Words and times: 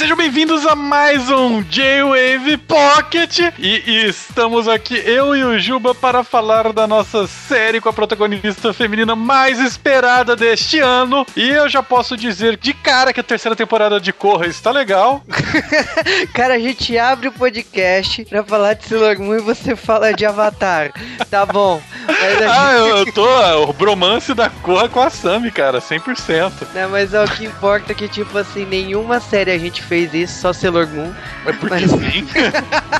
Sejam 0.00 0.16
bem-vindos 0.16 0.66
a 0.66 0.74
mais 0.74 1.28
um 1.28 1.62
J-Wave 1.62 2.56
Pocket. 2.70 3.38
E, 3.58 3.82
e 3.84 4.06
estamos 4.08 4.68
aqui, 4.68 4.94
eu 5.04 5.34
e 5.34 5.42
o 5.44 5.58
Juba, 5.58 5.92
para 5.92 6.22
falar 6.22 6.72
da 6.72 6.86
nossa 6.86 7.26
série 7.26 7.80
com 7.80 7.88
a 7.88 7.92
protagonista 7.92 8.72
feminina 8.72 9.16
mais 9.16 9.58
esperada 9.58 10.36
deste 10.36 10.78
ano. 10.78 11.26
E 11.36 11.48
eu 11.48 11.68
já 11.68 11.82
posso 11.82 12.16
dizer 12.16 12.56
de 12.56 12.72
cara 12.72 13.12
que 13.12 13.18
a 13.18 13.24
terceira 13.24 13.56
temporada 13.56 14.00
de 14.00 14.12
Corra 14.12 14.46
está 14.46 14.70
legal. 14.70 15.22
Cara, 16.32 16.54
a 16.54 16.58
gente 16.60 16.96
abre 16.96 17.26
o 17.28 17.32
podcast 17.32 18.24
pra 18.26 18.44
falar 18.44 18.74
de 18.74 18.86
Sailor 18.86 19.18
Moon 19.18 19.36
e 19.36 19.40
você 19.40 19.74
fala 19.74 20.12
de 20.14 20.24
Avatar. 20.24 20.92
Tá 21.28 21.44
bom. 21.44 21.82
Ah, 22.08 22.72
gente- 22.78 22.88
eu, 22.88 22.96
eu 23.06 23.12
tô. 23.12 23.64
O 23.68 23.72
bromance 23.72 24.32
da 24.32 24.48
Corra 24.48 24.88
com 24.88 25.00
a 25.00 25.10
Sami, 25.10 25.50
cara, 25.50 25.80
100%. 25.80 26.52
Não, 26.74 26.88
mas 26.90 27.12
é 27.14 27.22
o 27.24 27.28
que 27.28 27.44
importa 27.46 27.90
é 27.90 27.94
que, 27.96 28.06
tipo 28.08 28.38
assim, 28.38 28.64
nenhuma 28.64 29.18
série 29.18 29.50
a 29.50 29.58
gente 29.58 29.82
fez 29.82 30.14
isso, 30.14 30.40
só 30.40 30.52
Sailor 30.52 30.86
Moon. 30.88 31.12
É 31.46 31.52
porque 31.52 31.74
Mas- 31.74 31.90
sim. 31.90 32.26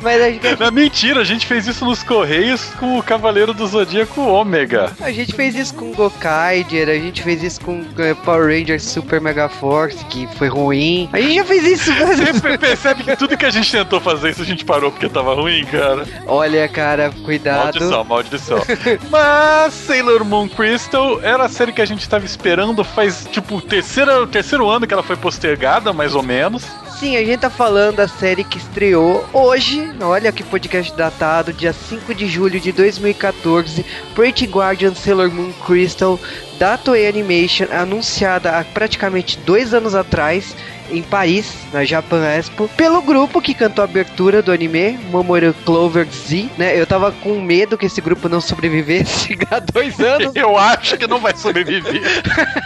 Mas 0.00 0.20
a 0.20 0.30
gente, 0.30 0.60
Não, 0.60 0.70
mentira, 0.72 1.20
a 1.20 1.24
gente 1.24 1.46
fez 1.46 1.66
isso 1.66 1.84
nos 1.84 2.02
Correios 2.02 2.64
com 2.78 2.98
o 2.98 3.02
Cavaleiro 3.02 3.54
do 3.54 3.66
Zodíaco 3.66 4.20
Ômega. 4.20 4.92
a 5.00 5.10
gente 5.12 5.32
fez 5.32 5.54
isso 5.54 5.74
com 5.74 5.92
Gokaiger, 5.92 6.88
a 6.88 6.94
gente 6.94 7.22
fez 7.22 7.42
isso 7.42 7.60
com 7.60 7.84
eh, 7.98 8.14
Power 8.24 8.46
Rangers 8.48 8.82
Super 8.82 9.20
Mega 9.20 9.48
Force, 9.48 10.04
que 10.06 10.26
foi 10.36 10.48
ruim. 10.48 11.08
A 11.12 11.20
gente 11.20 11.36
já 11.36 11.44
fez 11.44 11.64
isso, 11.64 11.92
Você 11.94 12.16
mas... 12.32 12.40
per- 12.40 12.58
percebe 12.58 13.04
que 13.04 13.16
tudo 13.16 13.36
que 13.36 13.46
a 13.46 13.50
gente 13.50 13.70
tentou 13.70 14.00
fazer 14.00 14.30
isso 14.30 14.42
a 14.42 14.44
gente 14.44 14.64
parou 14.64 14.90
porque 14.90 15.08
tava 15.08 15.34
ruim, 15.34 15.64
cara. 15.66 16.04
Olha, 16.26 16.68
cara, 16.68 17.10
cuidado. 17.24 17.62
Maldição, 17.78 18.04
maldição. 18.04 18.58
Mas 19.10 19.72
Sailor 19.74 20.24
Moon 20.24 20.48
Crystal 20.48 21.20
era 21.22 21.44
a 21.44 21.48
série 21.48 21.72
que 21.72 21.80
a 21.82 21.86
gente 21.86 22.08
tava 22.08 22.24
esperando 22.24 22.82
faz, 22.84 23.26
tipo, 23.30 23.56
o 23.56 23.60
terceiro, 23.60 24.24
o 24.24 24.26
terceiro 24.26 24.68
ano 24.68 24.86
que 24.86 24.92
ela 24.92 25.02
foi 25.02 25.16
postergada, 25.16 25.92
mais 25.92 26.14
ou 26.14 26.22
menos. 26.22 26.64
Sim, 27.02 27.16
a 27.16 27.24
gente 27.24 27.40
tá 27.40 27.50
falando 27.50 27.96
da 27.96 28.06
série 28.06 28.44
que 28.44 28.58
estreou 28.58 29.24
hoje. 29.32 29.92
Olha 30.00 30.30
que 30.30 30.44
podcast 30.44 30.96
datado, 30.96 31.52
dia 31.52 31.72
5 31.72 32.14
de 32.14 32.28
julho 32.28 32.60
de 32.60 32.70
2014. 32.70 33.84
Pretty 34.14 34.46
Guardian 34.46 34.94
Sailor 34.94 35.28
Moon 35.28 35.52
Crystal 35.66 36.16
da 36.60 36.76
Toei 36.76 37.08
Animation, 37.08 37.66
anunciada 37.72 38.56
há 38.56 38.62
praticamente 38.62 39.36
dois 39.38 39.74
anos 39.74 39.96
atrás. 39.96 40.54
Em 40.92 41.02
Paris, 41.02 41.54
na 41.72 41.84
Japan 41.84 42.22
Expo, 42.26 42.68
pelo 42.76 43.00
grupo 43.00 43.40
que 43.40 43.54
cantou 43.54 43.82
a 43.82 43.86
abertura 43.86 44.42
do 44.42 44.52
anime, 44.52 44.98
Mamoru 45.10 45.54
Clover 45.64 46.06
Z, 46.10 46.48
né? 46.58 46.78
Eu 46.78 46.86
tava 46.86 47.10
com 47.10 47.40
medo 47.40 47.78
que 47.78 47.86
esse 47.86 48.00
grupo 48.00 48.28
não 48.28 48.40
sobrevivesse 48.40 49.36
há 49.50 49.58
dois 49.58 49.98
anos, 50.00 50.36
Eu 50.36 50.56
acho 50.58 50.98
que 50.98 51.06
não 51.06 51.18
vai 51.18 51.34
sobreviver. 51.36 52.02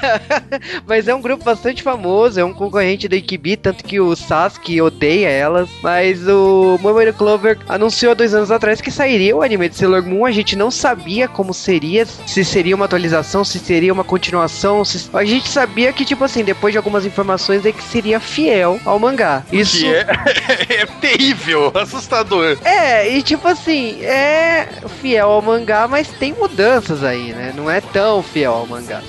Mas 0.87 1.07
é 1.09 1.15
um 1.15 1.21
grupo 1.21 1.45
bastante 1.45 1.83
famoso, 1.83 2.39
é 2.41 2.45
um 2.45 2.53
concorrente 2.53 3.09
da 3.09 3.17
Ikibi, 3.17 3.57
tanto 3.57 3.85
que 3.85 4.01
o 4.01 4.15
Sasuke 4.17 4.81
odeia 4.81 5.29
elas. 5.29 5.69
Mas 5.83 6.27
o 6.27 6.79
Mamoru 6.83 7.13
Clover 7.15 7.59
anunciou 7.69 8.13
há 8.13 8.15
dois 8.15 8.35
anos 8.35 8.51
atrás 8.51 8.81
que 8.81 8.91
sairia 8.91 9.37
o 9.37 9.43
anime 9.43 9.69
de 9.69 9.77
Sailor 9.77 10.03
Moon. 10.05 10.25
A 10.27 10.33
gente 10.33 10.57
não 10.57 10.71
sabia 10.71 11.29
como 11.29 11.55
seria, 11.55 12.05
se 12.07 12.45
seria 12.45 12.75
uma 12.75 12.85
atualização, 12.87 13.45
se 13.45 13.59
seria 13.59 13.93
uma 13.93 14.05
continuação. 14.05 14.85
se- 14.85 15.09
A 15.13 15.25
gente 15.25 15.49
sabia 15.49 15.93
que, 15.93 16.05
tipo 16.05 16.25
assim, 16.25 16.43
depois 16.45 16.73
de 16.73 16.79
algumas 16.79 17.07
informações, 17.07 17.65
é 17.65 17.73
que 17.73 17.83
seria 17.83 18.16
fiel 18.21 18.81
ao 18.85 18.99
mangá. 18.99 19.43
Isso 19.53 19.79
Que 19.79 19.95
é, 19.95 20.07
é 20.83 20.87
terrível, 21.01 21.73
assustador. 21.75 22.57
é, 22.65 23.09
e 23.09 23.23
tipo 23.23 23.47
assim, 23.49 24.03
é 24.03 24.69
fiel 25.01 25.31
ao 25.31 25.43
mangá, 25.43 25.87
mas 25.89 26.09
tem 26.09 26.33
mudanças 26.33 27.03
aí, 27.05 27.33
né? 27.33 27.53
Não 27.57 27.71
é 27.71 27.81
tão 27.81 28.23
fiel 28.23 28.53
ao 28.53 28.67
mangá. 28.67 29.03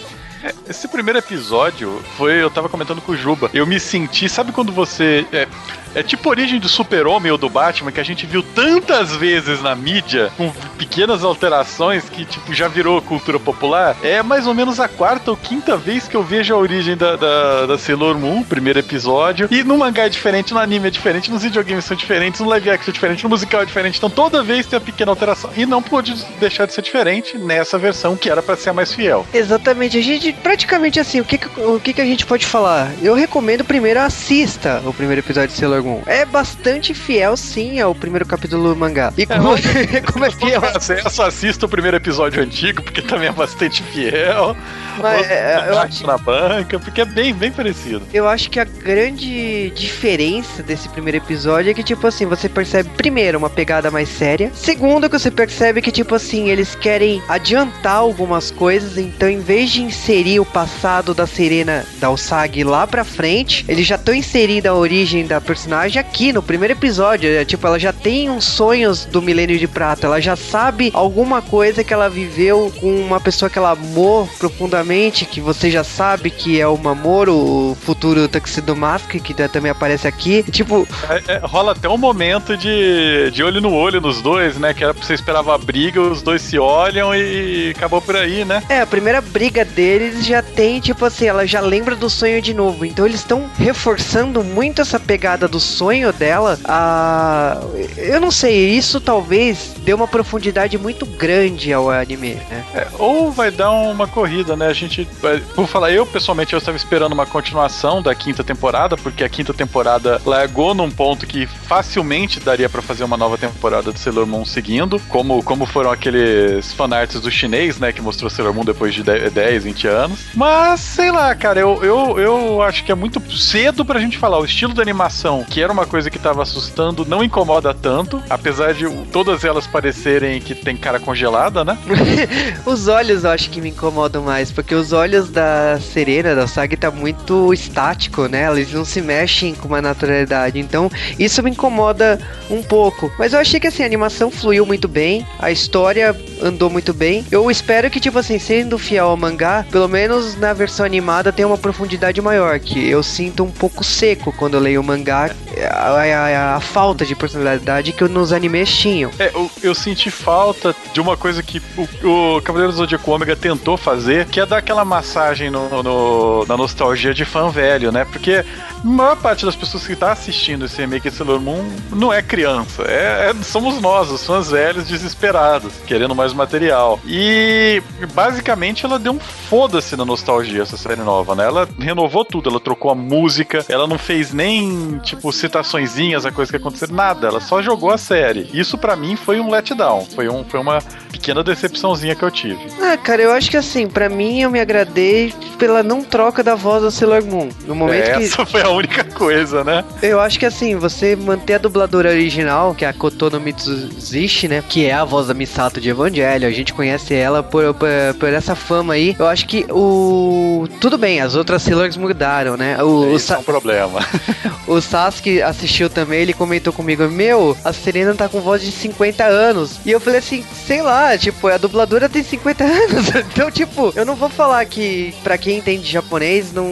Esse 0.69 0.87
primeiro 0.87 1.19
episódio 1.19 2.01
foi. 2.17 2.41
Eu 2.41 2.49
tava 2.49 2.69
comentando 2.69 3.01
com 3.01 3.13
o 3.13 3.17
Juba. 3.17 3.49
Eu 3.53 3.65
me 3.65 3.79
senti. 3.79 4.27
Sabe 4.29 4.51
quando 4.51 4.71
você. 4.71 5.25
É, 5.31 5.47
é 5.95 6.03
tipo 6.03 6.27
a 6.27 6.31
origem 6.31 6.59
do 6.59 6.69
Super-Homem 6.69 7.31
ou 7.31 7.37
do 7.37 7.49
Batman, 7.49 7.91
que 7.91 7.99
a 7.99 8.03
gente 8.03 8.25
viu 8.25 8.43
tantas 8.43 9.15
vezes 9.15 9.61
na 9.61 9.75
mídia, 9.75 10.31
com 10.37 10.51
pequenas 10.77 11.23
alterações, 11.23 12.07
que 12.09 12.25
tipo 12.25 12.53
já 12.53 12.67
virou 12.67 13.01
cultura 13.01 13.39
popular. 13.39 13.95
É 14.03 14.21
mais 14.21 14.45
ou 14.45 14.53
menos 14.53 14.79
a 14.79 14.87
quarta 14.87 15.31
ou 15.31 15.37
quinta 15.37 15.75
vez 15.75 16.07
que 16.07 16.15
eu 16.15 16.23
vejo 16.23 16.53
a 16.53 16.57
origem 16.57 16.95
da, 16.95 17.15
da, 17.15 17.65
da 17.65 17.77
Sailor 17.77 18.17
Moon, 18.17 18.43
primeiro 18.43 18.79
episódio. 18.79 19.47
E 19.49 19.63
no 19.63 19.77
mangá 19.77 20.05
é 20.05 20.09
diferente, 20.09 20.53
no 20.53 20.59
anime 20.59 20.87
é 20.87 20.91
diferente, 20.91 21.31
nos 21.31 21.43
videogames 21.43 21.85
são 21.85 21.97
diferentes, 21.97 22.41
no 22.41 22.47
live 22.49 22.69
action 22.69 22.91
é 22.91 22.93
diferente, 22.93 23.23
no 23.23 23.29
musical 23.29 23.61
é 23.61 23.65
diferente. 23.65 23.97
Então 23.97 24.09
toda 24.09 24.43
vez 24.43 24.65
tem 24.65 24.77
uma 24.77 24.85
pequena 24.85 25.11
alteração. 25.11 25.49
E 25.55 25.65
não 25.65 25.81
pôde 25.81 26.13
deixar 26.39 26.65
de 26.65 26.73
ser 26.73 26.81
diferente 26.81 27.37
nessa 27.37 27.77
versão 27.77 28.15
que 28.15 28.29
era 28.29 28.43
pra 28.43 28.55
ser 28.55 28.69
a 28.69 28.73
mais 28.73 28.93
fiel. 28.93 29.25
Exatamente, 29.33 29.97
a 29.97 30.01
gente 30.01 30.26
praticamente 30.33 30.99
assim, 30.99 31.19
o 31.19 31.25
que 31.25 31.39
o 31.57 31.79
que 31.79 31.93
que 31.93 32.01
a 32.01 32.05
gente 32.05 32.25
pode 32.25 32.45
falar? 32.45 32.91
Eu 33.01 33.13
recomendo 33.13 33.63
primeiro 33.63 33.99
assista 33.99 34.81
o 34.85 34.93
primeiro 34.93 35.21
episódio 35.21 35.49
de 35.49 35.53
Sailor 35.53 35.83
Moon. 35.83 36.01
É 36.05 36.25
bastante 36.25 36.93
fiel 36.93 37.35
sim 37.38 37.79
ao 37.79 37.93
primeiro 37.93 38.25
capítulo 38.25 38.69
do 38.69 38.75
mangá. 38.75 39.13
E 39.17 39.25
como, 39.25 39.49
como 40.11 40.25
é 40.25 40.31
fiel, 40.31 40.63
acesso, 40.63 41.21
assista 41.21 41.65
o 41.65 41.69
primeiro 41.69 41.97
episódio 41.97 42.41
antigo, 42.41 42.81
porque 42.83 43.01
também 43.01 43.29
é 43.29 43.31
bastante 43.31 43.83
fiel. 43.83 44.55
Mas, 45.01 45.29
é, 45.29 45.65
eu 45.69 45.79
acho- 45.79 46.05
na 46.07 46.17
banca, 46.17 46.79
porque 46.79 47.01
é 47.01 47.05
bem, 47.05 47.33
bem 47.33 47.51
parecido. 47.51 48.01
eu 48.13 48.27
acho 48.27 48.49
que 48.49 48.59
a 48.59 48.63
grande 48.65 49.69
diferença 49.75 50.61
desse 50.63 50.89
primeiro 50.89 51.17
episódio 51.17 51.71
é 51.71 51.73
que, 51.73 51.83
tipo 51.83 52.05
assim, 52.07 52.25
você 52.25 52.47
percebe, 52.49 52.89
primeiro, 52.95 53.37
uma 53.37 53.49
pegada 53.49 53.89
mais 53.91 54.09
séria. 54.09 54.51
Segundo, 54.53 55.09
que 55.09 55.17
você 55.17 55.31
percebe 55.31 55.81
que, 55.81 55.91
tipo 55.91 56.15
assim, 56.15 56.49
eles 56.49 56.75
querem 56.75 57.21
adiantar 57.27 57.95
algumas 57.97 58.51
coisas. 58.51 58.97
Então, 58.97 59.29
em 59.29 59.39
vez 59.39 59.69
de 59.71 59.81
inserir 59.81 60.39
o 60.39 60.45
passado 60.45 61.13
da 61.13 61.25
Serena, 61.27 61.85
da 61.99 62.09
Usagi 62.09 62.63
lá 62.63 62.85
pra 62.87 63.03
frente, 63.03 63.65
eles 63.67 63.85
já 63.87 63.95
estão 63.95 64.13
inserindo 64.13 64.67
a 64.69 64.73
origem 64.73 65.25
da 65.25 65.39
personagem 65.41 65.99
aqui 65.99 66.31
no 66.33 66.41
primeiro 66.43 66.73
episódio. 66.73 67.29
É, 67.29 67.45
tipo, 67.45 67.65
ela 67.65 67.79
já 67.79 67.93
tem 67.93 68.29
uns 68.29 68.45
sonhos 68.45 69.05
do 69.05 69.21
Milênio 69.21 69.57
de 69.57 69.67
Prata. 69.67 70.07
Ela 70.07 70.19
já 70.21 70.35
sabe 70.35 70.91
alguma 70.93 71.41
coisa 71.41 71.83
que 71.83 71.93
ela 71.93 72.09
viveu 72.09 72.71
com 72.79 72.93
uma 73.01 73.19
pessoa 73.19 73.49
que 73.49 73.57
ela 73.57 73.71
amou 73.71 74.27
profundamente, 74.39 74.86
que 75.29 75.41
você 75.41 75.69
já 75.69 75.83
sabe 75.83 76.29
que 76.29 76.59
é 76.61 76.67
o 76.67 76.77
Mamoru, 76.77 77.33
o 77.71 77.77
futuro 77.81 78.27
Tuxedo 78.27 78.75
Mask, 78.75 79.09
que 79.21 79.33
tá- 79.33 79.47
também 79.49 79.69
aparece 79.71 80.07
aqui. 80.07 80.43
E, 80.47 80.51
tipo, 80.51 80.87
É, 81.09 81.33
é, 81.33 81.39
rola 81.43 81.73
até 81.73 81.89
um 81.89 81.97
momento 81.97 82.55
de, 82.55 83.29
de 83.31 83.43
olho 83.43 83.59
no 83.59 83.73
olho 83.73 83.99
nos 83.99 84.21
dois, 84.21 84.57
né? 84.57 84.73
Que 84.73 84.83
era 84.83 84.93
pra 84.93 85.03
você 85.05 85.13
esperava 85.13 85.53
a 85.53 85.57
briga, 85.57 85.99
os 86.01 86.21
dois 86.21 86.41
se 86.41 86.57
olham 86.57 87.13
e 87.13 87.73
acabou 87.75 88.01
por 88.01 88.15
aí, 88.15 88.45
né? 88.45 88.63
é, 88.69 88.79
a 88.81 88.87
primeira 88.87 89.19
briga 89.21 89.65
deles 89.65 90.25
já 90.25 90.41
tem, 90.41 90.79
tipo 90.79 91.03
assim, 91.05 91.25
ela 91.27 91.45
já 91.45 91.59
lembra 91.59 91.95
do 91.95 92.09
sonho 92.09 92.41
de 92.41 92.53
novo. 92.53 92.85
Então 92.85 93.05
eles 93.05 93.19
estão 93.19 93.49
reforçando 93.57 94.43
muito 94.43 94.81
essa 94.81 94.99
pegada 94.99 95.47
do 95.47 95.59
sonho 95.59 96.13
dela. 96.13 96.57
A... 96.63 97.57
Eu 97.97 98.21
não 98.21 98.31
sei, 98.31 98.69
isso 98.69 99.01
talvez 99.01 99.73
dê 99.79 99.93
uma 99.93 100.07
profundidade 100.07 100.77
muito 100.77 101.05
grande 101.05 101.73
ao 101.73 101.89
anime, 101.89 102.35
né? 102.49 102.63
É, 102.73 102.87
ou 102.97 103.31
vai 103.31 103.51
dar 103.51 103.71
uma 103.71 104.07
corrida, 104.07 104.55
né? 104.55 104.73
Gente. 104.77 105.07
Por 105.55 105.67
falar, 105.67 105.91
eu 105.91 106.05
pessoalmente 106.05 106.53
eu 106.53 106.59
estava 106.59 106.77
esperando 106.77 107.13
uma 107.13 107.25
continuação 107.25 108.01
da 108.01 108.13
quinta 108.13 108.43
temporada, 108.43 108.95
porque 108.95 109.23
a 109.23 109.29
quinta 109.29 109.53
temporada 109.53 110.21
largou 110.25 110.73
num 110.73 110.91
ponto 110.91 111.25
que 111.25 111.47
facilmente 111.47 112.39
daria 112.39 112.69
pra 112.69 112.81
fazer 112.81 113.03
uma 113.03 113.17
nova 113.17 113.38
temporada 113.38 113.91
de 113.91 113.99
Sailor 113.99 114.27
Moon 114.27 114.45
seguindo, 114.45 114.99
como, 115.09 115.41
como 115.43 115.65
foram 115.65 115.91
aqueles 115.91 116.73
fanarts 116.73 117.19
do 117.19 117.31
chinês, 117.31 117.79
né? 117.79 117.91
Que 117.91 118.01
mostrou 118.01 118.29
Sailor 118.29 118.53
Moon 118.53 118.65
depois 118.65 118.93
de 118.93 119.03
10, 119.03 119.33
10, 119.33 119.63
20 119.63 119.88
anos. 119.88 120.19
Mas, 120.33 120.79
sei 120.79 121.11
lá, 121.11 121.33
cara, 121.33 121.59
eu, 121.59 121.83
eu, 121.83 122.19
eu 122.19 122.61
acho 122.61 122.83
que 122.83 122.91
é 122.91 122.95
muito 122.95 123.21
cedo 123.35 123.83
pra 123.83 123.99
gente 123.99 124.17
falar. 124.17 124.39
O 124.39 124.45
estilo 124.45 124.73
da 124.73 124.81
animação, 124.81 125.44
que 125.44 125.62
era 125.62 125.74
uma 125.74 125.85
coisa 125.85 126.09
que 126.09 126.19
tava 126.19 126.44
assustando, 126.44 127.06
não 127.06 127.24
incomoda 127.24 127.74
tanto, 127.74 128.21
apesar 128.29 128.74
de 128.74 128.88
todas 129.12 129.44
elas 129.44 129.65
parecerem 129.65 130.39
que 130.39 130.53
tem 130.53 130.77
cara 130.77 131.00
congelada, 131.00 131.63
né? 131.65 131.77
Os 132.65 132.88
olhos 132.88 133.24
eu 133.24 133.31
acho 133.31 133.50
que 133.50 133.62
me 133.62 133.69
incomodam 133.69 134.24
mais, 134.24 134.51
porque 134.51 134.66
os 134.75 134.93
olhos 134.93 135.29
da 135.29 135.79
Serena, 135.79 136.35
da 136.35 136.47
Sag, 136.47 136.75
tá 136.77 136.91
muito 136.91 137.53
estático, 137.53 138.27
né? 138.27 138.49
Eles 138.51 138.71
não 138.71 138.85
se 138.85 139.01
mexem 139.01 139.55
com 139.55 139.67
uma 139.67 139.81
naturalidade. 139.81 140.59
Então, 140.59 140.89
isso 141.17 141.41
me 141.43 141.51
incomoda 141.51 142.19
um 142.49 142.61
pouco. 142.61 143.11
Mas 143.17 143.33
eu 143.33 143.39
achei 143.39 143.59
que 143.59 143.67
assim, 143.67 143.83
a 143.83 143.85
animação 143.85 144.29
fluiu 144.29 144.65
muito 144.65 144.87
bem, 144.87 145.25
a 145.39 145.51
história 145.51 146.15
andou 146.42 146.69
muito 146.69 146.94
bem. 146.94 147.25
Eu 147.31 147.50
espero 147.50 147.89
que, 147.89 148.00
tipo 148.00 148.18
assim, 148.19 148.39
sendo 148.39 148.78
fiel 148.78 149.07
ao 149.07 149.18
mangá, 149.18 149.66
pelo 149.72 149.88
menos 149.88 150.36
na 150.38 150.54
versão 150.54 150.86
animada 150.86 151.31
tenha 151.31 151.48
uma 151.48 151.57
profundidade 151.57 152.22
maior. 152.22 152.60
Que 152.60 152.89
eu 152.89 153.01
sinto 153.04 153.44
um 153.44 153.51
pouco 153.51 153.84
seco 153.84 154.31
quando 154.34 154.56
eu 154.56 154.60
leio 154.60 154.81
o 154.81 154.84
mangá, 154.84 155.31
a, 155.72 155.92
a- 156.01 156.56
a 156.56 156.60
falta 156.60 157.06
de 157.06 157.16
personalidade 157.16 157.92
que 157.94 158.04
nos 158.06 158.31
animes 158.34 158.69
tinham. 158.75 159.12
É, 159.19 159.31
eu, 159.34 159.50
eu 159.63 159.75
senti 159.75 160.10
falta 160.12 160.75
de 160.94 161.00
uma 161.01 161.16
coisa 161.18 161.42
que 161.44 161.62
o, 162.04 162.36
o 162.38 162.42
Cavaleiro 162.42 162.72
do 162.74 162.78
Zodíaco 162.78 163.12
Ômega 163.12 163.36
tentou 163.36 163.78
fazer, 163.78 164.25
que 164.25 164.39
é 164.39 164.45
dar 164.45 164.57
aquela 164.57 164.86
massagem 164.86 165.50
no, 165.50 165.81
no- 165.84 166.45
na 166.48 166.57
nostalgia 166.57 167.13
de 167.13 167.25
fã 167.25 167.50
velho, 167.50 167.92
né? 167.92 168.06
Porque 168.06 168.44
maior 168.88 169.18
parte 169.18 169.45
das 169.45 169.56
pessoas 169.56 169.86
que 169.86 169.95
tá 169.95 170.12
assistindo 170.12 170.66
esse 170.66 170.78
remake 170.80 171.10
de 171.10 171.16
Sailor 171.16 171.39
Moon 171.39 171.63
não 171.92 172.12
é 172.12 172.22
criança. 172.22 172.84
É, 172.84 173.31
é, 173.31 173.44
somos 173.44 173.81
nós, 173.81 174.10
os 174.10 174.25
fãs 174.25 174.51
velhos 174.51 174.88
desesperados, 174.88 175.74
querendo 175.86 176.16
mais 176.16 176.34
material. 176.34 177.00
E 177.06 177.81
basicamente 178.13 178.86
ela 178.86 178.98
deu 178.98 179.13
um 179.13 179.19
foda-se 179.19 179.95
na 179.95 180.06
nostalgia, 180.06 180.62
essa 180.62 180.78
série 180.78 181.01
nova, 181.01 181.36
né? 181.36 181.45
Ela 181.45 181.68
renovou 181.80 182.24
tudo, 182.24 182.50
ela 182.50 182.60
trocou 182.60 182.92
a 182.92 182.95
música, 182.95 183.66
ela 183.69 183.88
não 183.88 183.98
fez 183.98 184.34
nem, 184.34 185.00
tipo, 185.00 185.31
citaçõezinhas 185.31 186.25
a 186.25 186.31
coisa 186.31 186.51
que 186.51 186.57
aconteceu, 186.57 186.88
nada. 186.89 187.28
Ela 187.28 187.42
só 187.42 187.62
jogou 187.62 187.92
a 187.92 187.98
série. 187.98 188.50
Isso 188.54 188.78
para 188.78 188.95
mim 188.95 189.16
foi 189.16 189.39
um 189.39 189.50
letdown, 189.50 190.06
foi, 190.06 190.30
um, 190.30 190.44
foi 190.44 190.60
uma 190.60 190.80
pequena 191.17 191.43
decepçãozinha 191.43 192.15
que 192.15 192.23
eu 192.23 192.31
tive. 192.31 192.59
Ah, 192.81 192.95
cara, 192.95 193.21
eu 193.21 193.31
acho 193.31 193.49
que 193.49 193.57
assim, 193.57 193.87
para 193.87 194.07
mim 194.07 194.41
eu 194.41 194.49
me 194.49 194.59
agradei 194.59 195.33
pela 195.57 195.81
não 195.81 196.03
troca 196.03 196.43
da 196.43 196.55
voz 196.55 196.83
da 196.83 196.91
Sailor 196.91 197.25
Moon. 197.25 197.49
No 197.65 197.75
momento 197.75 198.09
é, 198.09 198.17
que. 198.17 198.23
Essa 198.23 198.45
foi 198.45 198.61
a 198.61 198.69
única 198.69 199.03
coisa, 199.03 199.63
né? 199.63 199.83
Eu 200.01 200.19
acho 200.19 200.39
que 200.39 200.45
assim, 200.45 200.75
você 200.75 201.15
manter 201.15 201.55
a 201.55 201.57
dubladora 201.57 202.09
original, 202.09 202.73
que 202.75 202.85
é 202.85 202.87
a 202.87 202.93
Kotono 202.93 203.39
Mitsuzishi, 203.39 204.47
né? 204.47 204.63
Que 204.67 204.85
é 204.85 204.93
a 204.93 205.03
voz 205.03 205.27
da 205.27 205.33
Misato 205.33 205.81
de 205.81 205.89
Evangelho, 205.89 206.47
a 206.47 206.51
gente 206.51 206.73
conhece 206.73 207.13
ela 207.13 207.41
por, 207.41 207.73
por, 207.73 207.89
por, 208.19 208.29
essa 208.29 208.55
fama 208.55 208.93
aí. 208.93 209.15
Eu 209.17 209.27
acho 209.27 209.47
que 209.47 209.65
o. 209.69 210.67
Tudo 210.79 210.97
bem, 210.97 211.19
as 211.19 211.35
outras 211.35 211.63
Sailors 211.63 211.97
mudaram, 211.97 212.55
né? 212.55 212.81
O, 212.83 213.15
Esse 213.15 213.31
o 213.31 213.35
é 213.35 213.37
um 213.39 213.43
problema. 213.43 213.99
o 214.67 214.79
Sasuke 214.79 215.41
assistiu 215.41 215.89
também, 215.89 216.21
ele 216.21 216.33
comentou 216.33 216.71
comigo: 216.71 217.07
Meu, 217.09 217.57
a 217.65 217.73
Serena 217.73 218.13
tá 218.13 218.29
com 218.29 218.39
voz 218.39 218.61
de 218.61 218.71
50 218.71 219.23
anos. 219.23 219.79
E 219.85 219.91
eu 219.91 219.99
falei 219.99 220.19
assim, 220.19 220.45
sei 220.65 220.81
lá, 220.81 221.06
tipo, 221.15 221.48
a 221.48 221.57
dubladora 221.57 222.09
tem 222.09 222.24
50 222.24 222.63
anos. 222.63 223.07
Então, 223.38 223.51
tipo, 223.51 223.94
eu 223.95 224.06
não 224.06 224.15
vou 224.15 224.30
falar 224.30 224.65
que 224.65 225.13
para 225.24 225.38
quem 225.38 225.57
entende 225.57 225.92
japonês 225.92 226.51
não 226.51 226.68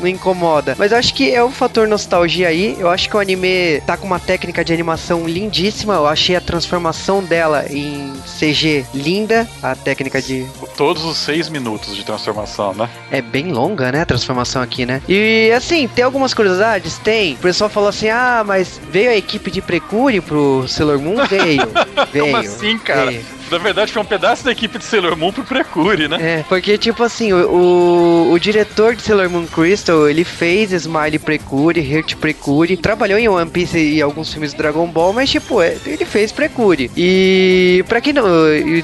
não 0.00 0.08
incomoda. 0.08 0.74
Mas 0.78 0.92
eu 0.92 0.98
acho 0.98 1.14
que 1.14 1.32
é 1.32 1.44
um 1.44 1.50
fator 1.50 1.86
nostalgia 1.86 2.48
aí. 2.48 2.76
Eu 2.78 2.88
acho 2.88 3.08
que 3.08 3.16
o 3.16 3.20
anime 3.20 3.80
tá 3.86 3.96
com 3.96 4.06
uma 4.06 4.18
técnica 4.18 4.64
de 4.64 4.72
animação 4.72 5.28
lindíssima. 5.28 5.94
Eu 5.94 6.06
achei 6.06 6.34
a 6.34 6.40
transformação 6.40 7.22
dela 7.22 7.66
em 7.70 8.12
CG 8.38 8.84
linda. 8.94 9.48
A 9.62 9.74
técnica 9.74 10.20
de. 10.20 10.46
Todos 10.76 11.04
os 11.04 11.18
seis 11.18 11.48
minutos 11.48 11.94
de 11.94 12.04
transformação, 12.04 12.74
né? 12.74 12.88
É 13.10 13.20
bem 13.20 13.52
longa, 13.52 13.92
né? 13.92 14.00
A 14.00 14.06
transformação 14.06 14.62
aqui, 14.62 14.86
né? 14.86 15.02
E 15.08 15.52
assim, 15.54 15.86
tem 15.88 16.04
algumas 16.04 16.34
curiosidades? 16.34 16.98
Tem. 16.98 17.34
O 17.34 17.38
pessoal 17.38 17.68
falou 17.68 17.90
assim: 17.90 18.08
ah, 18.08 18.42
mas 18.44 18.80
veio 18.90 19.10
a 19.10 19.16
equipe 19.16 19.50
de 19.50 19.60
Precure 19.60 20.20
pro 20.20 20.66
Sailor 20.66 20.98
Moon? 20.98 21.26
Veio. 21.26 21.68
veio. 22.12 22.24
Como 22.24 22.36
assim, 22.38 22.78
cara? 22.78 23.10
Veio. 23.10 23.39
Na 23.50 23.58
verdade, 23.58 23.92
foi 23.92 24.02
um 24.02 24.06
pedaço 24.06 24.44
da 24.44 24.52
equipe 24.52 24.78
de 24.78 24.84
Sailor 24.84 25.16
Moon 25.16 25.32
pro 25.32 25.44
Precure, 25.44 26.06
né? 26.08 26.16
É, 26.20 26.44
porque, 26.48 26.78
tipo 26.78 27.02
assim, 27.02 27.32
o, 27.32 27.48
o, 27.50 28.32
o 28.32 28.38
diretor 28.38 28.94
de 28.94 29.02
Sailor 29.02 29.28
Moon 29.28 29.46
Crystal, 29.46 30.08
ele 30.08 30.24
fez 30.24 30.72
Smile 30.72 31.18
Precure, 31.18 31.80
Heart 31.80 32.16
Precure, 32.16 32.76
trabalhou 32.76 33.18
em 33.18 33.28
One 33.28 33.50
Piece 33.50 33.78
e 33.78 34.00
alguns 34.00 34.32
filmes 34.32 34.52
do 34.52 34.58
Dragon 34.58 34.86
Ball, 34.86 35.12
mas, 35.12 35.30
tipo, 35.30 35.60
é, 35.60 35.76
ele 35.84 36.04
fez 36.04 36.30
Precure. 36.30 36.90
E, 36.96 37.84
pra 37.88 38.00
quem 38.00 38.12
não... 38.12 38.24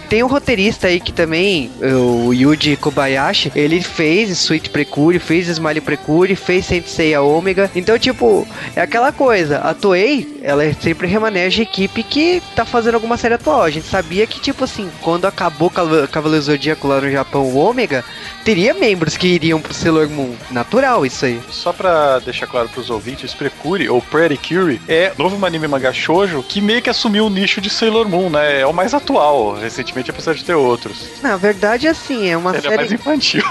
Tem 0.08 0.22
um 0.22 0.26
roteirista 0.26 0.88
aí 0.88 0.98
que 1.00 1.12
também, 1.12 1.70
o 1.80 2.32
Yuji 2.32 2.76
Kobayashi, 2.76 3.52
ele 3.54 3.80
fez 3.80 4.30
Sweet 4.30 4.70
Precure, 4.70 5.18
fez 5.18 5.48
Smile 5.48 5.80
Precure, 5.80 6.34
fez 6.34 6.66
Sensei 6.66 7.14
a 7.14 7.22
Omega. 7.22 7.70
Então, 7.74 7.98
tipo, 7.98 8.46
é 8.74 8.80
aquela 8.80 9.12
coisa, 9.12 9.58
a 9.58 9.74
Toei, 9.74 10.40
ela 10.42 10.62
sempre 10.80 11.06
remaneja 11.06 11.62
a 11.62 11.64
equipe 11.64 12.02
que 12.02 12.42
tá 12.54 12.64
fazendo 12.64 12.94
alguma 12.94 13.16
série 13.16 13.34
atual. 13.34 13.62
A 13.62 13.70
gente 13.70 13.86
sabia 13.86 14.26
que, 14.26 14.40
tipo, 14.40 14.55
tipo 14.56 14.64
assim, 14.64 14.90
quando 15.02 15.26
acabou 15.26 15.70
Cavaleiro 16.10 16.42
Zodíaco 16.42 16.88
lá 16.88 16.98
no 16.98 17.10
Japão, 17.10 17.42
o 17.42 17.56
Ômega, 17.56 18.02
teria 18.42 18.72
membros 18.72 19.14
que 19.14 19.26
iriam 19.26 19.60
pro 19.60 19.74
Sailor 19.74 20.08
Moon. 20.08 20.34
Natural 20.50 21.04
isso 21.04 21.26
aí. 21.26 21.38
Só 21.50 21.74
pra 21.74 22.18
deixar 22.20 22.46
claro 22.46 22.68
pros 22.70 22.88
ouvintes, 22.88 23.34
Precure, 23.34 23.88
ou 23.90 24.00
Pretty 24.00 24.38
Curie, 24.38 24.80
é 24.88 25.12
novo 25.18 25.44
anime 25.44 25.68
mangá 25.68 25.92
shoujo 25.92 26.42
que 26.42 26.62
meio 26.62 26.80
que 26.80 26.88
assumiu 26.88 27.26
o 27.26 27.30
nicho 27.30 27.60
de 27.60 27.68
Sailor 27.68 28.08
Moon, 28.08 28.30
né? 28.30 28.62
É 28.62 28.66
o 28.66 28.72
mais 28.72 28.94
atual, 28.94 29.54
recentemente, 29.54 30.10
apesar 30.10 30.34
de 30.34 30.42
ter 30.42 30.54
outros. 30.54 31.06
Na 31.22 31.36
verdade, 31.36 31.86
assim, 31.86 32.28
é 32.28 32.36
uma 32.36 32.52
Ele 32.52 32.62
série... 32.62 32.74
é 32.74 32.76
mais 32.78 32.92
infantil. 32.92 33.44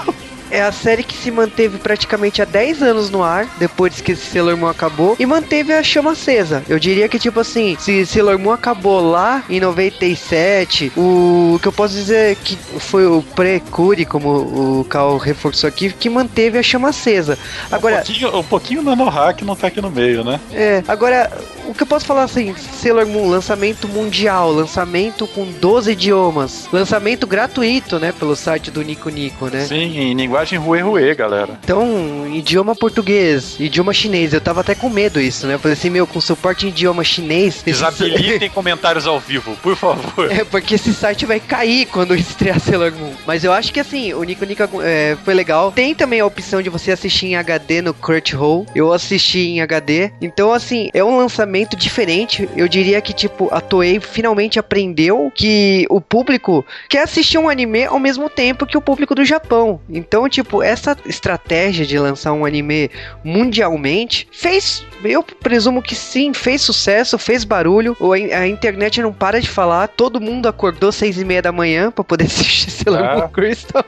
É 0.50 0.62
a 0.62 0.72
série 0.72 1.02
que 1.02 1.16
se 1.16 1.30
manteve 1.30 1.78
praticamente 1.78 2.42
há 2.42 2.44
10 2.44 2.82
anos 2.82 3.10
no 3.10 3.22
ar, 3.22 3.46
depois 3.58 4.00
que 4.00 4.14
Sailor 4.14 4.56
Moon 4.56 4.68
acabou, 4.68 5.16
e 5.18 5.26
manteve 5.26 5.72
a 5.72 5.82
chama 5.82 6.12
acesa. 6.12 6.62
Eu 6.68 6.78
diria 6.78 7.08
que, 7.08 7.18
tipo 7.18 7.40
assim, 7.40 7.76
se 7.78 8.04
Sailor 8.06 8.38
Moon 8.38 8.52
acabou 8.52 9.00
lá 9.00 9.44
em 9.48 9.60
97, 9.60 10.92
o 10.96 11.58
que 11.60 11.68
eu 11.68 11.72
posso 11.72 11.94
dizer 11.94 12.32
é 12.32 12.34
que 12.34 12.56
foi 12.56 13.06
o 13.06 13.22
Precure, 13.22 14.04
como 14.04 14.80
o 14.80 14.86
Cal 14.88 15.16
reforçou 15.18 15.68
aqui, 15.68 15.92
que 15.92 16.08
manteve 16.08 16.58
a 16.58 16.62
chama 16.62 16.88
acesa. 16.88 17.38
Agora, 17.70 17.96
um 17.96 17.98
pouquinho, 17.98 18.38
um 18.38 18.42
pouquinho 18.42 18.82
Nanohack 18.82 19.44
não 19.44 19.56
tá 19.56 19.68
aqui 19.68 19.80
no 19.80 19.90
meio, 19.90 20.24
né? 20.24 20.40
É, 20.52 20.82
agora, 20.86 21.30
o 21.66 21.74
que 21.74 21.82
eu 21.82 21.86
posso 21.86 22.06
falar 22.06 22.24
assim, 22.24 22.54
Sailor 22.54 23.06
Moon, 23.06 23.28
lançamento 23.28 23.88
mundial, 23.88 24.52
lançamento 24.52 25.26
com 25.26 25.44
12 25.44 25.92
idiomas, 25.92 26.68
lançamento 26.72 27.26
gratuito, 27.26 27.98
né, 27.98 28.12
pelo 28.12 28.36
site 28.36 28.70
do 28.70 28.82
Nico 28.82 29.08
Nico, 29.08 29.46
né? 29.46 29.64
Sim, 29.64 29.98
em 29.98 30.14
linguagem 30.36 30.58
Rue, 30.58 31.14
galera. 31.14 31.58
Então, 31.64 32.26
idioma 32.28 32.74
português, 32.74 33.56
idioma 33.58 33.92
chinês, 33.92 34.34
eu 34.34 34.40
tava 34.40 34.60
até 34.60 34.74
com 34.74 34.90
medo 34.90 35.20
isso, 35.20 35.46
né? 35.46 35.54
Eu 35.54 35.58
falei 35.58 35.76
assim, 35.76 35.88
meu, 35.88 36.06
com 36.06 36.20
suporte 36.20 36.66
em 36.66 36.68
idioma 36.68 37.02
chinês... 37.02 37.62
Desabilitem 37.64 38.50
comentários 38.50 39.06
ao 39.06 39.18
vivo, 39.18 39.56
por 39.62 39.76
favor. 39.76 40.30
É, 40.30 40.44
porque 40.44 40.74
esse 40.74 40.92
site 40.92 41.24
vai 41.24 41.40
cair 41.40 41.86
quando 41.86 42.14
estrear 42.16 42.60
Sailor 42.60 42.92
Moon. 42.92 43.12
Mas 43.26 43.44
eu 43.44 43.52
acho 43.52 43.72
que 43.72 43.80
assim, 43.80 44.12
o 44.12 44.22
Nico 44.22 44.44
Nico 44.44 44.82
é, 44.82 45.16
foi 45.24 45.32
legal. 45.32 45.72
Tem 45.72 45.94
também 45.94 46.20
a 46.20 46.26
opção 46.26 46.60
de 46.60 46.68
você 46.68 46.92
assistir 46.92 47.26
em 47.26 47.36
HD 47.36 47.80
no 47.80 47.94
Crunchyroll. 47.94 48.66
Eu 48.74 48.92
assisti 48.92 49.38
em 49.38 49.60
HD. 49.60 50.10
Então, 50.20 50.52
assim, 50.52 50.90
é 50.92 51.02
um 51.02 51.16
lançamento 51.16 51.76
diferente. 51.76 52.48
Eu 52.56 52.68
diria 52.68 53.00
que, 53.00 53.14
tipo, 53.14 53.48
a 53.52 53.60
Toei 53.60 54.00
finalmente 54.00 54.58
aprendeu 54.58 55.32
que 55.34 55.86
o 55.88 56.00
público 56.00 56.64
quer 56.88 57.02
assistir 57.02 57.38
um 57.38 57.48
anime 57.48 57.84
ao 57.84 57.98
mesmo 57.98 58.28
tempo 58.28 58.66
que 58.66 58.76
o 58.76 58.82
público 58.82 59.14
do 59.14 59.24
Japão. 59.24 59.80
Então, 59.88 60.25
então, 60.26 60.28
tipo, 60.28 60.62
essa 60.62 60.96
estratégia 61.06 61.86
de 61.86 61.98
lançar 61.98 62.32
um 62.32 62.44
anime 62.44 62.90
mundialmente 63.22 64.26
fez, 64.32 64.84
eu 65.04 65.22
presumo 65.22 65.80
que 65.80 65.94
sim, 65.94 66.34
fez 66.34 66.62
sucesso, 66.62 67.16
fez 67.16 67.44
barulho. 67.44 67.96
A 68.36 68.46
internet 68.46 69.00
não 69.00 69.12
para 69.12 69.40
de 69.40 69.48
falar, 69.48 69.88
todo 69.88 70.20
mundo 70.20 70.48
acordou 70.48 70.90
seis 70.90 71.18
e 71.18 71.24
meia 71.24 71.40
da 71.40 71.52
manhã 71.52 71.90
pra 71.90 72.02
poder 72.02 72.24
assistir 72.26 72.70
Sailor 72.70 73.04
ah. 73.04 73.16
Moon 73.18 73.28
Crystal. 73.28 73.84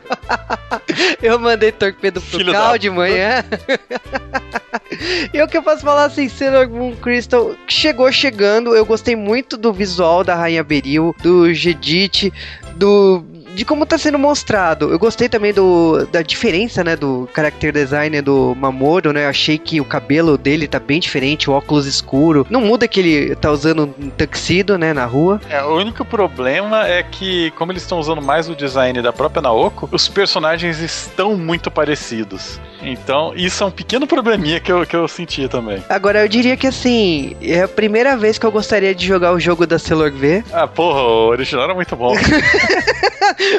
eu 1.21 1.39
mandei 1.39 1.73
torpedo 1.73 2.21
pro 2.21 2.39
Filho 2.39 2.53
Cal 2.53 2.79
de 2.79 2.91
manhã. 2.91 3.45
e 5.35 5.43
o 5.43 5.49
que 5.49 5.57
eu 5.57 5.63
posso 5.63 5.83
falar 5.83 6.05
assim, 6.05 6.29
Sailor 6.29 6.69
Moon 6.69 6.95
Crystal 6.97 7.55
chegou 7.67 8.11
chegando, 8.13 8.77
eu 8.77 8.87
gostei 8.87 9.17
muito 9.17 9.57
do 9.57 9.73
visual 9.73 10.23
da 10.23 10.37
Rainha 10.37 10.63
Beril, 10.63 11.15
do 11.21 11.53
Gedit, 11.53 12.33
do 12.77 13.25
de 13.55 13.65
como 13.65 13.87
tá 13.87 13.99
sendo 13.99 14.19
mostrado. 14.19 14.91
Eu 14.91 14.99
gostei 14.99 15.29
também 15.29 15.53
do, 15.53 16.07
da 16.13 16.23
diferença, 16.23 16.83
né, 16.85 16.97
do 16.97 17.29
character 17.35 17.73
design 17.73 18.21
do 18.23 18.55
Mamoru, 18.55 19.13
né? 19.13 19.25
Eu 19.25 19.31
achei 19.31 19.59
que 19.59 19.81
o 19.81 19.85
cabelo 19.85 20.37
dele 20.39 20.67
tá 20.67 20.79
bem 20.79 21.01
diferente, 21.01 21.51
o 21.51 21.53
óculos 21.53 21.87
escuro. 21.87 22.47
Não 22.51 22.61
muda 22.61 22.89
que 22.89 23.01
ele 23.01 23.37
tá 23.37 23.51
usando 23.51 23.95
um 23.99 24.11
tuxedo, 24.11 24.79
né, 24.79 24.93
na 24.93 25.05
rua. 25.05 25.41
É, 25.49 25.63
o 25.63 25.77
único 25.77 26.05
problema 26.05 26.87
é 26.87 27.03
que, 27.03 27.51
como 27.53 27.73
eles 27.73 27.83
estão 27.83 27.99
usando 27.99 28.23
mais 28.23 28.49
o 28.49 28.55
design 28.55 29.01
da 29.03 29.13
própria 29.13 29.43
Naoko, 29.43 29.89
os 29.93 30.09
personagens 30.09 30.81
estão 30.81 31.37
muito 31.37 31.71
parecidos. 31.71 32.61
Então, 32.83 33.33
isso 33.35 33.63
é 33.63 33.67
um 33.67 33.71
pequeno 33.71 34.07
probleminha 34.07 34.61
que 34.61 34.71
eu, 34.71 34.87
que 34.87 34.95
eu 34.95 35.09
senti 35.09 35.49
também. 35.49 35.83
Agora, 35.89 36.21
eu 36.21 36.29
diria 36.29 36.57
que 36.57 36.67
assim, 36.67 37.37
é 37.43 37.63
a 37.63 37.69
primeira 37.69 38.17
vez 38.17 38.39
que 38.39 38.47
eu 38.47 38.53
gostaria 38.53 38.95
de 38.95 39.07
jogar 39.07 39.33
o 39.33 39.41
jogo 39.41 39.67
da 39.67 39.79
Sailor 39.79 40.13
V. 40.13 40.45
Ah, 40.53 40.67
porra, 40.67 41.01
o 41.01 41.29
original 41.29 41.65
era 41.65 41.75
muito 41.75 41.95
bom. 41.97 42.15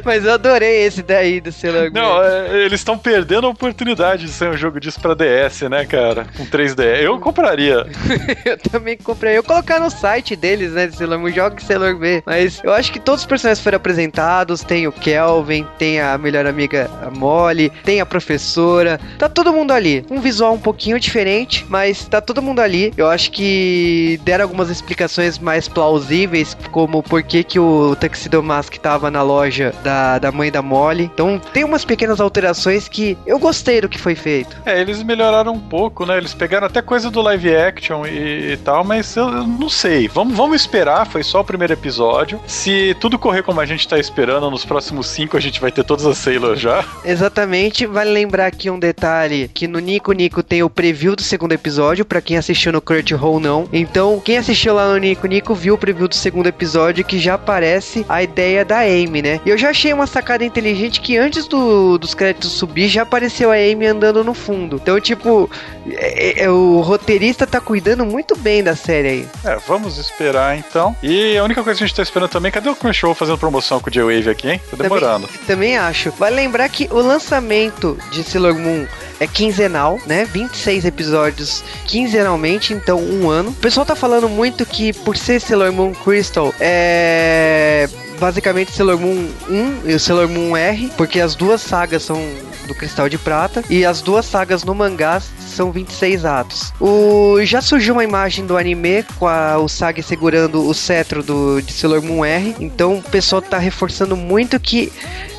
Mas 0.03 0.25
eu 0.25 0.33
adorei 0.33 0.85
esse 0.85 1.01
daí 1.01 1.39
do 1.39 1.51
Sailor 1.51 1.91
Não, 1.91 2.23
é, 2.23 2.65
eles 2.65 2.79
estão 2.79 2.97
perdendo 2.97 3.47
a 3.47 3.49
oportunidade 3.49 4.25
de 4.25 4.31
ser 4.31 4.49
um 4.49 4.57
jogo 4.57 4.79
disso 4.79 4.99
pra 4.99 5.13
DS, 5.13 5.61
né, 5.69 5.85
cara? 5.85 6.25
Com 6.37 6.45
3D. 6.45 7.01
Eu 7.01 7.19
compraria. 7.19 7.85
eu 8.45 8.57
também 8.57 8.97
compraria. 8.97 9.37
Eu 9.37 9.43
colocar 9.43 9.79
no 9.79 9.89
site 9.89 10.35
deles, 10.35 10.71
né, 10.71 10.87
de 10.87 10.95
Sailor 10.95 11.19
Moon, 11.19 11.31
joga 11.31 11.59
Sailor 11.61 11.97
V. 11.97 12.23
Mas 12.25 12.61
eu 12.63 12.73
acho 12.73 12.91
que 12.91 12.99
todos 12.99 13.21
os 13.21 13.27
personagens 13.27 13.63
foram 13.63 13.77
apresentados. 13.77 14.63
Tem 14.63 14.87
o 14.87 14.91
Kelvin, 14.91 15.65
tem 15.77 15.99
a 15.99 16.17
melhor 16.17 16.45
amiga 16.45 16.89
a 17.01 17.09
Molly, 17.09 17.71
tem 17.83 18.01
a 18.01 18.05
professora. 18.05 18.99
Tá 19.17 19.29
todo 19.29 19.53
mundo 19.53 19.71
ali. 19.71 20.05
Um 20.09 20.19
visual 20.19 20.53
um 20.53 20.59
pouquinho 20.59 20.99
diferente, 20.99 21.65
mas 21.69 22.05
tá 22.05 22.21
todo 22.21 22.41
mundo 22.41 22.59
ali. 22.59 22.93
Eu 22.97 23.07
acho 23.07 23.31
que 23.31 24.19
deram 24.23 24.43
algumas 24.43 24.69
explicações 24.69 25.39
mais 25.39 25.67
plausíveis, 25.67 26.55
como 26.71 27.01
por 27.03 27.23
que, 27.23 27.43
que 27.43 27.59
o 27.59 27.95
Tuxedo 27.95 28.41
Mask 28.41 28.75
tava 28.77 29.09
na 29.11 29.21
loja 29.21 29.68
da, 29.83 30.19
da 30.19 30.31
mãe 30.31 30.51
da 30.51 30.61
Molly. 30.61 31.03
Então 31.03 31.39
tem 31.53 31.63
umas 31.63 31.85
pequenas 31.85 32.19
alterações 32.19 32.87
que 32.87 33.17
eu 33.25 33.39
gostei 33.39 33.81
do 33.81 33.89
que 33.89 33.97
foi 33.97 34.15
feito. 34.15 34.55
É, 34.65 34.79
eles 34.79 35.01
melhoraram 35.03 35.53
um 35.53 35.59
pouco, 35.59 36.05
né? 36.05 36.17
Eles 36.17 36.33
pegaram 36.33 36.67
até 36.67 36.81
coisa 36.81 37.09
do 37.09 37.21
live 37.21 37.55
action 37.55 38.05
e, 38.05 38.53
e 38.53 38.57
tal, 38.57 38.83
mas 38.83 39.15
eu, 39.15 39.29
eu, 39.29 39.47
não 39.47 39.69
sei. 39.69 40.07
Vamos, 40.07 40.35
vamos 40.35 40.61
esperar, 40.61 41.05
foi 41.05 41.23
só 41.23 41.41
o 41.41 41.43
primeiro 41.43 41.73
episódio. 41.73 42.39
Se 42.47 42.95
tudo 42.99 43.19
correr 43.19 43.43
como 43.43 43.59
a 43.59 43.65
gente 43.65 43.87
tá 43.87 43.97
esperando, 43.97 44.49
nos 44.49 44.65
próximos 44.65 45.07
cinco 45.07 45.37
a 45.37 45.39
gente 45.39 45.59
vai 45.59 45.71
ter 45.71 45.83
todas 45.83 46.05
as 46.05 46.17
Sailors 46.17 46.59
já. 46.59 46.83
Exatamente. 47.03 47.85
Vale 47.85 48.11
lembrar 48.11 48.47
aqui 48.47 48.69
um 48.69 48.79
detalhe: 48.79 49.49
que 49.53 49.67
no 49.67 49.79
Nico 49.79 50.11
Nico 50.11 50.43
tem 50.43 50.63
o 50.63 50.69
preview 50.69 51.15
do 51.15 51.21
segundo 51.21 51.53
episódio, 51.53 52.05
para 52.05 52.21
quem 52.21 52.37
assistiu 52.37 52.71
no 52.71 52.81
Kurt 52.81 53.11
Hole 53.11 53.43
não. 53.43 53.67
Então, 53.71 54.19
quem 54.19 54.37
assistiu 54.37 54.75
lá 54.75 54.87
no 54.87 54.97
Nico 54.97 55.27
Nico 55.27 55.53
viu 55.53 55.75
o 55.75 55.77
preview 55.77 56.07
do 56.07 56.15
segundo 56.15 56.47
episódio 56.47 57.05
que 57.05 57.19
já 57.19 57.35
aparece 57.35 58.05
a 58.07 58.21
ideia 58.23 58.63
da 58.65 58.79
Amy, 58.79 59.21
né? 59.21 59.39
E 59.45 59.49
eu 59.49 59.57
já 59.59 59.69
achei 59.69 59.93
uma 59.93 60.07
sacada 60.07 60.43
inteligente 60.43 61.01
que 61.01 61.17
antes 61.17 61.47
do, 61.47 61.97
dos 61.97 62.13
créditos 62.13 62.53
subir 62.53 62.87
já 62.87 63.03
apareceu 63.03 63.51
a 63.51 63.55
Amy 63.55 63.85
andando 63.85 64.23
no 64.23 64.33
fundo. 64.33 64.77
Então, 64.81 64.99
tipo, 64.99 65.49
é, 65.87 66.43
é, 66.43 66.49
o 66.49 66.79
roteirista 66.81 67.45
tá 67.45 67.59
cuidando 67.59 68.05
muito 68.05 68.35
bem 68.35 68.63
da 68.63 68.75
série 68.75 69.07
aí. 69.07 69.27
É, 69.45 69.57
vamos 69.67 69.97
esperar 69.97 70.57
então. 70.57 70.95
E 71.03 71.37
a 71.37 71.43
única 71.43 71.63
coisa 71.63 71.77
que 71.77 71.83
a 71.83 71.87
gente 71.87 71.95
tá 71.95 72.03
esperando 72.03 72.29
também, 72.29 72.51
cadê 72.51 72.69
o 72.69 72.75
Crunchyroll 72.75 73.13
fazendo 73.13 73.37
promoção 73.37 73.79
com 73.79 73.89
o 73.89 73.91
J-Wave 73.91 74.29
aqui, 74.29 74.49
hein? 74.49 74.61
Tá 74.71 74.77
demorando. 74.77 75.27
Também, 75.27 75.45
também 75.45 75.77
acho. 75.77 76.11
Vale 76.11 76.35
lembrar 76.35 76.69
que 76.69 76.87
o 76.91 77.01
lançamento 77.01 77.97
de 78.11 78.23
Sailor 78.23 78.57
Moon 78.57 78.87
é 79.19 79.27
quinzenal, 79.27 79.99
né? 80.05 80.25
26 80.25 80.85
episódios 80.85 81.63
quinzenalmente, 81.85 82.73
então 82.73 82.99
um 82.99 83.29
ano. 83.29 83.49
O 83.51 83.55
pessoal 83.55 83.85
tá 83.85 83.95
falando 83.95 84.29
muito 84.29 84.65
que 84.65 84.93
por 84.93 85.17
ser 85.17 85.39
Sailor 85.41 85.71
Moon 85.73 85.93
Crystal, 85.93 86.53
é 86.59 87.87
basicamente 88.19 88.71
Sailor 88.71 88.99
Moon 88.99 89.29
1 89.49 89.89
e 89.89 89.97
Sailor 89.97 90.27
Moon 90.27 90.55
R, 90.55 90.91
porque 90.97 91.19
as 91.19 91.35
duas 91.35 91.61
sagas 91.61 92.03
são 92.03 92.21
do 92.67 92.75
Cristal 92.75 93.09
de 93.09 93.17
Prata 93.17 93.63
e 93.69 93.83
as 93.85 94.01
duas 94.01 94.25
sagas 94.25 94.63
no 94.63 94.75
mangá 94.75 95.21
são 95.49 95.71
26 95.71 96.25
atos. 96.25 96.73
O 96.79 97.37
já 97.43 97.61
surgiu 97.61 97.93
uma 97.93 98.03
imagem 98.03 98.45
do 98.45 98.57
anime 98.57 99.03
com 99.17 99.27
a, 99.27 99.57
o 99.57 99.67
Sag 99.67 100.01
segurando 100.01 100.67
o 100.67 100.73
cetro 100.73 101.23
do 101.23 101.61
de 101.61 101.73
Sailor 101.73 102.01
Moon 102.01 102.23
R, 102.23 102.55
então 102.59 102.97
o 102.97 103.03
pessoal 103.03 103.41
tá 103.41 103.57
reforçando 103.57 104.15
muito 104.15 104.59
que 104.59 104.91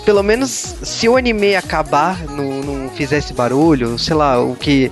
pelo 0.05 0.23
menos 0.23 0.77
se 0.83 1.09
o 1.09 1.17
anime 1.17 1.55
acabar, 1.55 2.19
não, 2.25 2.61
não 2.63 2.91
fizesse 2.91 3.33
barulho, 3.33 3.99
sei 3.99 4.15
lá, 4.15 4.43
o 4.43 4.57
que. 4.57 4.91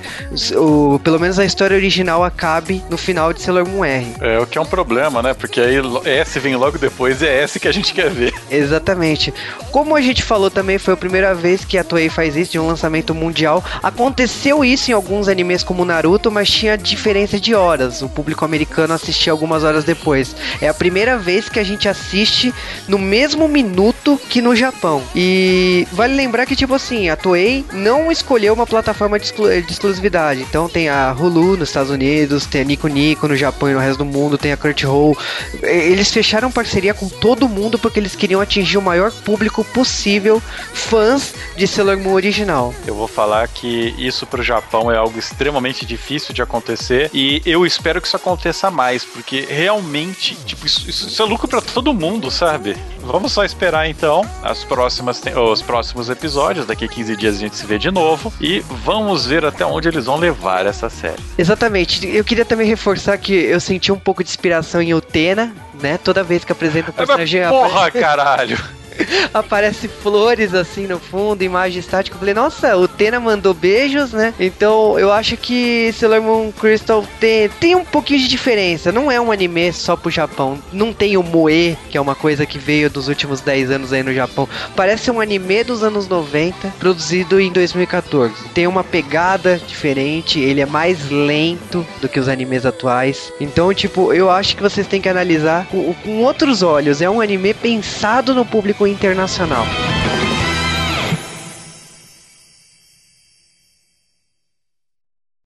O, 0.54 1.00
pelo 1.02 1.18
menos 1.18 1.38
a 1.38 1.44
história 1.44 1.76
original 1.76 2.22
acabe 2.22 2.82
no 2.90 2.96
final 2.96 3.32
de 3.32 3.42
Sailor 3.42 3.68
Moon 3.68 3.84
R. 3.84 4.06
É, 4.20 4.38
o 4.38 4.46
que 4.46 4.58
é 4.58 4.60
um 4.60 4.66
problema, 4.66 5.22
né? 5.22 5.34
Porque 5.34 5.60
aí 5.60 5.76
S 6.04 6.38
vem 6.38 6.56
logo 6.56 6.78
depois 6.78 7.22
e 7.22 7.26
é 7.26 7.42
S 7.42 7.58
que 7.58 7.68
a 7.68 7.72
gente 7.72 7.92
quer 7.94 8.10
ver. 8.10 8.32
Exatamente. 8.50 9.32
Como 9.70 9.96
a 9.96 10.00
gente 10.00 10.22
falou 10.22 10.50
também, 10.50 10.78
foi 10.78 10.94
a 10.94 10.96
primeira 10.96 11.34
vez 11.34 11.64
que 11.64 11.78
a 11.78 11.84
Toei 11.84 12.08
faz 12.08 12.36
isso 12.36 12.52
de 12.52 12.58
um 12.58 12.66
lançamento 12.66 13.14
mundial. 13.14 13.64
Aconteceu 13.82 14.64
isso 14.64 14.90
em 14.90 14.94
alguns 15.18 15.28
animes 15.28 15.64
como 15.64 15.84
Naruto, 15.84 16.30
mas 16.30 16.48
tinha 16.48 16.78
diferença 16.78 17.40
de 17.40 17.52
horas. 17.52 18.02
O 18.02 18.08
público 18.08 18.44
americano 18.44 18.94
assistia 18.94 19.32
algumas 19.32 19.64
horas 19.64 19.82
depois. 19.82 20.36
É 20.60 20.68
a 20.68 20.74
primeira 20.74 21.18
vez 21.18 21.48
que 21.48 21.58
a 21.58 21.64
gente 21.64 21.88
assiste 21.88 22.54
no 22.86 22.98
mesmo 22.98 23.48
minuto 23.48 24.20
que 24.28 24.40
no 24.40 24.54
Japão. 24.54 25.02
E 25.16 25.88
vale 25.90 26.14
lembrar 26.14 26.46
que, 26.46 26.54
tipo 26.54 26.72
assim, 26.72 27.08
a 27.08 27.16
Toei 27.16 27.64
não 27.72 28.12
escolheu 28.12 28.54
uma 28.54 28.66
plataforma 28.66 29.18
de, 29.18 29.26
exclu 29.26 29.48
de 29.60 29.72
exclusividade. 29.72 30.42
Então 30.42 30.68
tem 30.68 30.88
a 30.88 31.12
Hulu 31.12 31.56
nos 31.56 31.68
Estados 31.68 31.90
Unidos, 31.90 32.46
tem 32.46 32.60
a 32.60 32.64
Nico 32.64 32.86
Nico 32.86 33.26
no 33.26 33.34
Japão 33.34 33.70
e 33.70 33.74
no 33.74 33.80
resto 33.80 33.98
do 33.98 34.04
mundo, 34.04 34.38
tem 34.38 34.52
a 34.52 34.56
Crunchyroll. 34.56 35.18
Eles 35.62 36.12
fecharam 36.12 36.52
parceria 36.52 36.94
com 36.94 37.08
todo 37.08 37.48
mundo 37.48 37.76
porque 37.76 37.98
eles 37.98 38.14
queriam 38.14 38.40
atingir 38.40 38.78
o 38.78 38.82
maior 38.82 39.10
público 39.10 39.64
possível, 39.64 40.40
fãs 40.72 41.34
de 41.56 41.66
Sailor 41.66 41.98
Moon 41.98 42.12
original. 42.12 42.72
Eu 42.86 42.94
vou 42.94 43.08
falar 43.08 43.48
que 43.48 43.94
isso 43.98 44.24
pro 44.26 44.42
Japão 44.42 44.92
é 44.92 44.97
algo 44.98 45.18
extremamente 45.18 45.86
difícil 45.86 46.34
de 46.34 46.42
acontecer 46.42 47.10
e 47.12 47.42
eu 47.44 47.64
espero 47.64 48.00
que 48.00 48.06
isso 48.06 48.16
aconteça 48.16 48.70
mais, 48.70 49.04
porque 49.04 49.46
realmente, 49.48 50.34
tipo, 50.44 50.66
isso, 50.66 50.88
isso 50.88 51.22
é 51.22 51.24
lucro 51.24 51.48
para 51.48 51.60
todo 51.60 51.94
mundo, 51.94 52.30
sabe? 52.30 52.76
Vamos 53.00 53.32
só 53.32 53.44
esperar 53.44 53.88
então 53.88 54.22
as 54.42 54.64
próximas, 54.64 55.22
os 55.50 55.62
próximos 55.62 56.10
episódios. 56.10 56.66
Daqui 56.66 56.84
a 56.84 56.88
15 56.88 57.16
dias 57.16 57.36
a 57.36 57.38
gente 57.38 57.56
se 57.56 57.64
vê 57.64 57.78
de 57.78 57.90
novo 57.90 58.32
e 58.40 58.60
vamos 58.60 59.24
ver 59.24 59.44
até 59.44 59.64
onde 59.64 59.88
eles 59.88 60.04
vão 60.04 60.16
levar 60.16 60.66
essa 60.66 60.90
série. 60.90 61.22
Exatamente. 61.36 62.06
Eu 62.06 62.24
queria 62.24 62.44
também 62.44 62.66
reforçar 62.66 63.16
que 63.16 63.32
eu 63.32 63.60
senti 63.60 63.90
um 63.90 63.98
pouco 63.98 64.22
de 64.22 64.30
inspiração 64.30 64.82
em 64.82 64.92
Utena, 64.92 65.54
né? 65.80 65.98
Toda 65.98 66.22
vez 66.22 66.44
que 66.44 66.52
apresento 66.52 66.90
o 66.90 66.94
personagem. 66.94 67.48
Porra, 67.48 67.90
caralho! 67.92 68.77
aparece 69.32 69.88
flores 69.88 70.54
assim 70.54 70.86
no 70.86 70.98
fundo, 70.98 71.42
imagem 71.42 71.80
estática. 71.80 72.14
Eu 72.14 72.18
falei, 72.18 72.34
nossa, 72.34 72.76
o 72.76 72.86
Tena 72.86 73.20
mandou 73.20 73.54
beijos, 73.54 74.12
né? 74.12 74.34
Então 74.38 74.98
eu 74.98 75.12
acho 75.12 75.36
que 75.36 75.92
Sailor 75.92 76.22
Moon 76.22 76.52
Crystal 76.52 77.04
tem, 77.20 77.48
tem 77.48 77.74
um 77.74 77.84
pouquinho 77.84 78.20
de 78.20 78.28
diferença. 78.28 78.92
Não 78.92 79.10
é 79.10 79.20
um 79.20 79.32
anime 79.32 79.72
só 79.72 79.96
pro 79.96 80.10
Japão. 80.10 80.58
Não 80.72 80.92
tem 80.92 81.16
o 81.16 81.22
Moe, 81.22 81.76
que 81.90 81.96
é 81.96 82.00
uma 82.00 82.14
coisa 82.14 82.46
que 82.46 82.58
veio 82.58 82.90
dos 82.90 83.08
últimos 83.08 83.40
10 83.40 83.70
anos 83.70 83.92
aí 83.92 84.02
no 84.02 84.14
Japão. 84.14 84.48
Parece 84.74 85.10
um 85.10 85.20
anime 85.20 85.64
dos 85.64 85.82
anos 85.82 86.08
90, 86.08 86.74
produzido 86.78 87.40
em 87.40 87.52
2014. 87.52 88.34
Tem 88.54 88.66
uma 88.66 88.84
pegada 88.84 89.60
diferente, 89.66 90.40
ele 90.40 90.60
é 90.60 90.66
mais 90.66 91.10
lento 91.10 91.86
do 92.00 92.08
que 92.08 92.20
os 92.20 92.28
animes 92.28 92.64
atuais. 92.64 93.32
Então, 93.40 93.72
tipo, 93.72 94.12
eu 94.12 94.30
acho 94.30 94.56
que 94.56 94.62
vocês 94.62 94.86
têm 94.86 95.00
que 95.00 95.08
analisar 95.08 95.66
com, 95.66 95.92
com 95.94 96.22
outros 96.22 96.62
olhos. 96.62 97.00
É 97.00 97.08
um 97.08 97.20
anime 97.20 97.54
pensado 97.54 98.34
no 98.34 98.44
público 98.44 98.86
internacional. 99.00 100.07